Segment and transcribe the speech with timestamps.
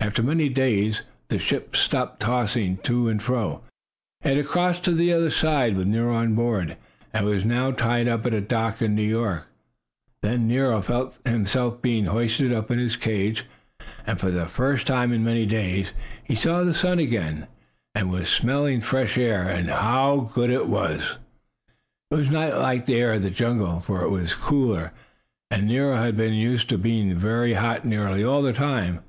[0.00, 3.60] After many days the ship stopped tossing to and fro.
[4.24, 6.76] It had crossed to the other side, with Nero on board,
[7.12, 9.48] and was now tied up at a dock in New York.
[10.20, 13.44] Then Nero felt himself being hoisted up in his cage,
[14.04, 15.92] and, for the first time in many days,
[16.24, 17.46] he saw the sun again
[17.94, 19.46] and smelled fresh air.
[19.48, 21.18] And, oh, how good it was!
[22.10, 24.90] It was not like the air of the jungle, for it was cooler,
[25.52, 29.02] and Nero had been used to being very hot nearly all the time.